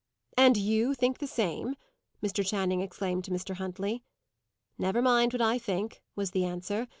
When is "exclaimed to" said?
2.81-3.29